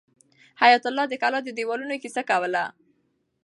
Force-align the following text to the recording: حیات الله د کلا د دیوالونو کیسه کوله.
حیات 0.61 0.83
الله 0.89 1.05
د 1.09 1.13
کلا 1.21 1.39
د 1.43 1.49
دیوالونو 1.57 1.95
کیسه 2.03 2.21
کوله. 2.29 2.63